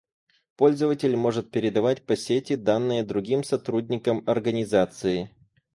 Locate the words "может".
1.15-1.51